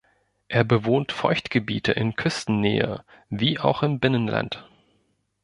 Er 0.47 0.63
bewohnt 0.63 1.11
Feuchtgebiete 1.11 1.91
in 1.91 2.15
Küstennähe 2.15 3.03
wie 3.29 3.59
auch 3.59 3.83
im 3.83 3.99
Binnenland. 3.99 4.67